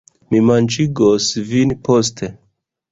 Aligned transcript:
Mi 0.31 0.39
manĝigos 0.47 1.29
vin 1.53 1.79
poste 1.87 2.33